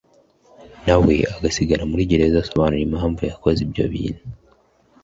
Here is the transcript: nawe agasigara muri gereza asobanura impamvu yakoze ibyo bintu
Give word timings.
nawe 0.85 1.15
agasigara 1.35 1.83
muri 1.91 2.09
gereza 2.11 2.37
asobanura 2.41 2.83
impamvu 2.87 3.21
yakoze 3.31 3.59
ibyo 3.67 3.83
bintu 3.93 4.23